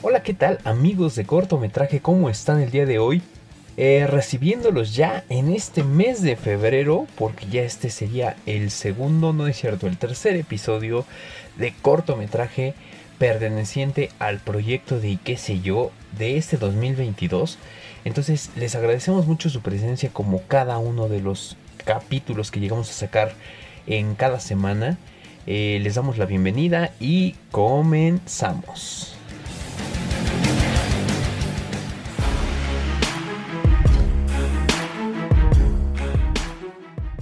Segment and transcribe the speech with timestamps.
[0.00, 1.98] Hola, ¿qué tal amigos de cortometraje?
[1.98, 3.20] ¿Cómo están el día de hoy?
[3.76, 9.48] Eh, recibiéndolos ya en este mes de febrero, porque ya este sería el segundo, no
[9.48, 11.04] es cierto, el tercer episodio
[11.56, 12.74] de cortometraje
[13.18, 17.58] perteneciente al proyecto de qué sé yo de este 2022.
[18.04, 22.92] Entonces les agradecemos mucho su presencia como cada uno de los capítulos que llegamos a
[22.92, 23.32] sacar
[23.88, 24.96] en cada semana.
[25.48, 29.17] Eh, les damos la bienvenida y comenzamos.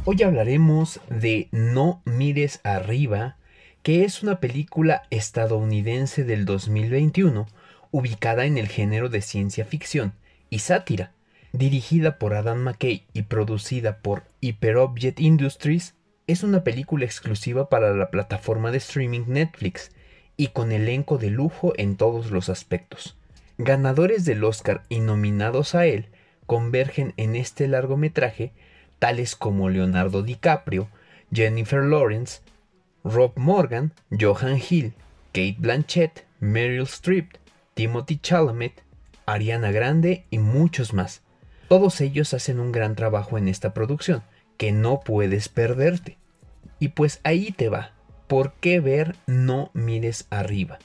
[0.08, 3.38] Hoy hablaremos de No mires arriba,
[3.82, 7.48] que es una película estadounidense del 2021
[7.90, 10.12] ubicada en el género de ciencia ficción
[10.48, 11.10] y sátira,
[11.52, 15.96] dirigida por Adam McKay y producida por Hyperobject Industries,
[16.28, 19.90] es una película exclusiva para la plataforma de streaming Netflix
[20.36, 23.16] y con elenco de lujo en todos los aspectos.
[23.58, 26.06] Ganadores del Oscar y nominados a él
[26.46, 28.52] convergen en este largometraje
[28.98, 30.88] tales como Leonardo DiCaprio,
[31.32, 32.40] Jennifer Lawrence,
[33.04, 34.94] Rob Morgan, Johan Hill,
[35.32, 37.34] Kate Blanchett, Meryl Streep,
[37.74, 38.82] Timothy Chalamet,
[39.26, 41.22] Ariana Grande y muchos más.
[41.68, 44.22] Todos ellos hacen un gran trabajo en esta producción,
[44.56, 46.16] que no puedes perderte.
[46.78, 47.92] Y pues ahí te va.
[48.28, 50.78] ¿Por qué ver No mires arriba?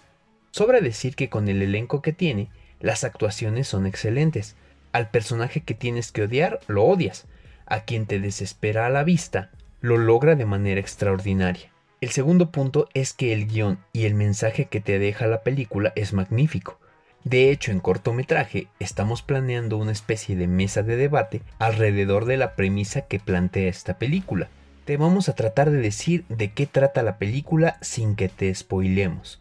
[0.51, 4.55] Sobra decir que con el elenco que tiene, las actuaciones son excelentes.
[4.91, 7.25] Al personaje que tienes que odiar, lo odias.
[7.65, 11.71] A quien te desespera a la vista, lo logra de manera extraordinaria.
[12.01, 15.93] El segundo punto es que el guion y el mensaje que te deja la película
[15.95, 16.79] es magnífico.
[17.23, 22.55] De hecho, en cortometraje estamos planeando una especie de mesa de debate alrededor de la
[22.55, 24.49] premisa que plantea esta película.
[24.85, 29.39] Te vamos a tratar de decir de qué trata la película sin que te spoilemos.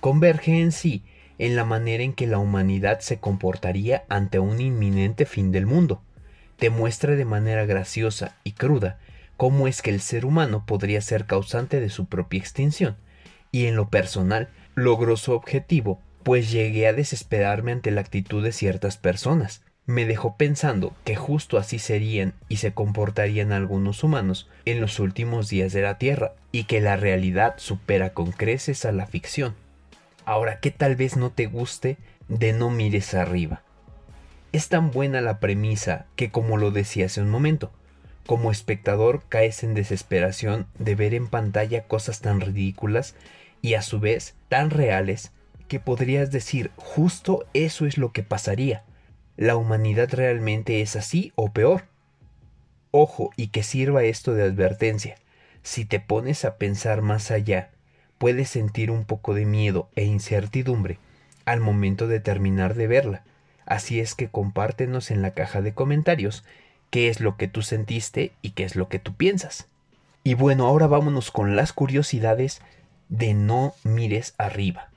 [0.00, 1.02] Converge en sí
[1.38, 6.02] en la manera en que la humanidad se comportaría ante un inminente fin del mundo.
[6.58, 8.98] Te muestra de manera graciosa y cruda
[9.36, 12.96] cómo es que el ser humano podría ser causante de su propia extinción,
[13.52, 18.52] y en lo personal logró su objetivo pues llegué a desesperarme ante la actitud de
[18.52, 19.62] ciertas personas.
[19.86, 25.48] Me dejó pensando que justo así serían y se comportarían algunos humanos en los últimos
[25.48, 29.54] días de la Tierra, y que la realidad supera con creces a la ficción.
[30.26, 31.96] Ahora, ¿qué tal vez no te guste
[32.28, 33.62] de no mires arriba?
[34.52, 37.70] Es tan buena la premisa que, como lo decía hace un momento,
[38.26, 43.14] como espectador caes en desesperación de ver en pantalla cosas tan ridículas
[43.62, 45.32] y a su vez tan reales
[45.68, 48.84] que podrías decir justo eso es lo que pasaría.
[49.36, 51.84] ¿La humanidad realmente es así o peor?
[52.90, 55.16] Ojo, y que sirva esto de advertencia.
[55.62, 57.70] Si te pones a pensar más allá,
[58.16, 60.98] puedes sentir un poco de miedo e incertidumbre
[61.44, 63.24] al momento de terminar de verla.
[63.68, 66.42] Así es que compártenos en la caja de comentarios
[66.88, 69.68] qué es lo que tú sentiste y qué es lo que tú piensas.
[70.24, 72.62] Y bueno, ahora vámonos con las curiosidades
[73.10, 74.88] de no mires arriba.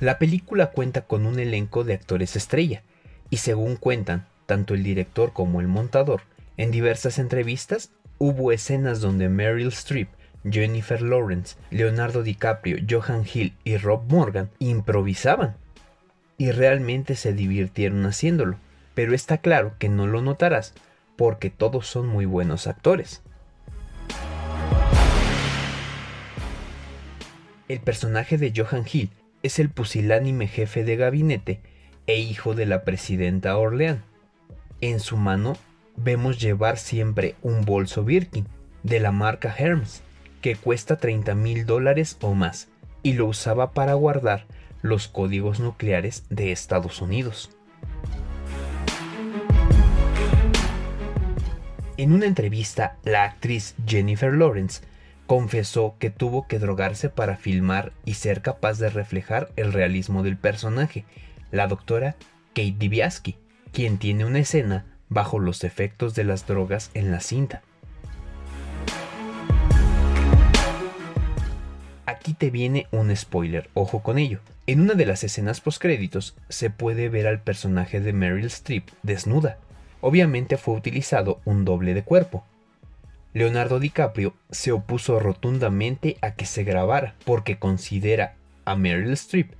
[0.00, 2.82] La película cuenta con un elenco de actores estrella,
[3.30, 6.22] y según cuentan tanto el director como el montador,
[6.58, 10.10] en diversas entrevistas hubo escenas donde Meryl Streep,
[10.48, 15.56] Jennifer Lawrence, Leonardo DiCaprio, Johan Hill y Rob Morgan improvisaban.
[16.38, 18.56] Y realmente se divirtieron haciéndolo,
[18.94, 20.74] pero está claro que no lo notarás,
[21.16, 23.22] porque todos son muy buenos actores.
[27.68, 29.10] El personaje de Johan Hill
[29.42, 31.60] es el pusilánime jefe de gabinete
[32.06, 34.02] e hijo de la presidenta Orleán.
[34.80, 35.56] En su mano
[35.96, 38.46] vemos llevar siempre un bolso Birkin
[38.82, 40.02] de la marca Hermes,
[40.42, 42.68] que cuesta 30 mil dólares o más,
[43.02, 44.44] y lo usaba para guardar
[44.82, 47.56] los códigos nucleares de Estados Unidos.
[51.96, 54.82] En una entrevista, la actriz Jennifer Lawrence
[55.26, 60.36] confesó que tuvo que drogarse para filmar y ser capaz de reflejar el realismo del
[60.36, 61.04] personaje,
[61.52, 62.16] la doctora
[62.54, 63.36] Kate Dibiaski,
[63.72, 67.62] quien tiene una escena bajo los efectos de las drogas en la cinta.
[72.22, 74.38] Aquí te viene un spoiler, ojo con ello.
[74.68, 79.58] En una de las escenas postcréditos se puede ver al personaje de Meryl Streep desnuda.
[80.00, 82.44] Obviamente fue utilizado un doble de cuerpo,
[83.34, 88.34] Leonardo DiCaprio se opuso rotundamente a que se grabara porque considera
[88.66, 89.50] a Meryl Streep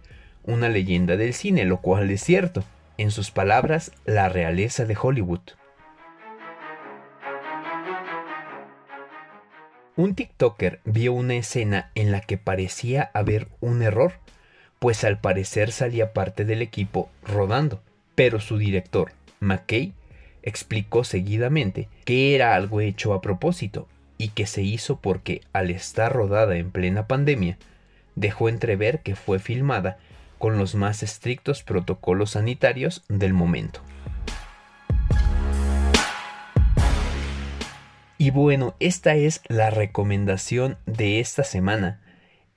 [0.45, 2.63] una leyenda del cine, lo cual es cierto.
[2.97, 5.41] En sus palabras, la realeza de Hollywood.
[9.95, 14.15] Un TikToker vio una escena en la que parecía haber un error,
[14.79, 17.83] pues al parecer salía parte del equipo rodando,
[18.15, 19.93] pero su director, McKay,
[20.43, 23.87] explicó seguidamente que era algo hecho a propósito
[24.17, 27.59] y que se hizo porque, al estar rodada en plena pandemia,
[28.15, 29.99] dejó entrever que fue filmada
[30.39, 33.83] con los más estrictos protocolos sanitarios del momento.
[38.23, 42.01] Y bueno, esta es la recomendación de esta semana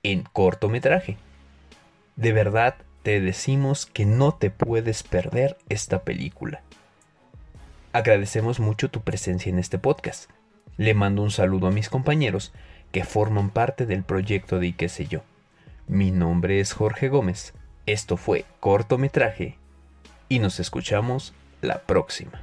[0.04, 1.16] en cortometraje.
[2.14, 6.60] De verdad te decimos que no te puedes perder esta película.
[7.92, 10.30] Agradecemos mucho tu presencia en este podcast.
[10.76, 12.52] Le mando un saludo a mis compañeros
[12.92, 15.22] que forman parte del proyecto de ¿Y qué sé yo?
[15.88, 17.54] Mi nombre es Jorge Gómez.
[17.86, 19.58] Esto fue cortometraje
[20.28, 22.40] y nos escuchamos la próxima.